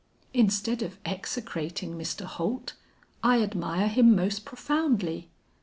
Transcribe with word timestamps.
Instead 0.33 0.81
of 0.81 0.97
execrating 1.05 1.95
Mr. 1.95 2.25
Holt, 2.25 2.73
I 3.21 3.39
admire 3.39 3.87
him 3.87 4.15
most 4.15 4.45
profoundly. 4.45 5.29